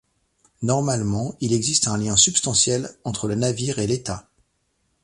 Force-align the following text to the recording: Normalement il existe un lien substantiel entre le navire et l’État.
Normalement 0.63 1.35
il 1.41 1.53
existe 1.53 1.87
un 1.87 1.95
lien 1.95 2.17
substantiel 2.17 2.89
entre 3.03 3.27
le 3.27 3.35
navire 3.35 3.77
et 3.77 3.85
l’État. 3.85 4.27